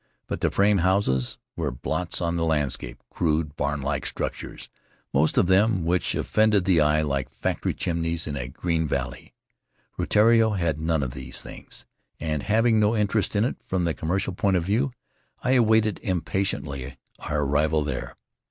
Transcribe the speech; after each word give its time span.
But 0.25 0.41
the 0.41 0.49
frame 0.49 0.79
houses 0.79 1.37
w 1.55 1.69
blots 1.79 2.21
on 2.21 2.35
the 2.35 2.43
landscape, 2.43 2.97
crude, 3.11 3.55
barnlike 3.55 4.07
structures, 4.07 4.67
most 5.13 5.37
of 5.37 5.45
them, 5.45 5.85
which 5.85 6.15
offend 6.15 6.53
the 6.53 6.81
eye 6.81 7.03
like 7.03 7.29
factory 7.29 7.75
chimne 7.75 8.17
in 8.27 8.35
a 8.35 8.47
green 8.47 8.87
valley. 8.87 9.35
Rutiaro 9.99 10.57
had 10.57 10.81
none 10.81 11.03
of 11.03 11.13
these 11.13 11.39
things, 11.43 11.85
and, 12.19 12.41
having 12.41 12.79
no 12.79 12.95
interest 12.95 13.35
in 13.35 13.45
it 13.45 13.57
from 13.67 13.83
the 13.83 13.93
commercial 13.93 14.33
poi 14.33 14.53
of 14.55 14.63
view, 14.63 14.91
I 15.43 15.51
awaited 15.51 15.99
impatiently 16.01 16.97
our 17.19 17.43
arrival 17.43 17.83
there. 17.83 18.15